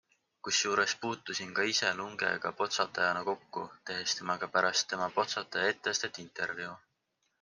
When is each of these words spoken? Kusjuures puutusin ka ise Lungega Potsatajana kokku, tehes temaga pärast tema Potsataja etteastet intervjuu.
Kusjuures 0.45 0.93
puutusin 1.01 1.51
ka 1.59 1.63
ise 1.71 1.89
Lungega 1.99 2.51
Potsatajana 2.61 3.21
kokku, 3.29 3.61
tehes 3.91 4.17
temaga 4.21 4.51
pärast 4.57 4.89
tema 4.95 5.11
Potsataja 5.19 5.73
etteastet 5.75 6.23
intervjuu. 6.25 6.73